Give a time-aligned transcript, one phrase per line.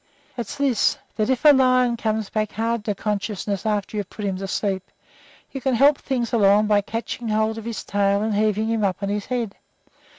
[0.35, 4.35] It's this, that if a lion comes back hard to consciousness after you've put him
[4.37, 4.89] to sleep,
[5.51, 9.03] you can help things along by catching hold of his tail and heaving him up
[9.03, 9.57] on his head.